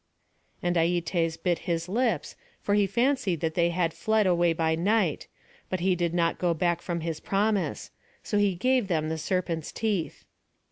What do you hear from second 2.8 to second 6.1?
fancied that they had fled away by night; but he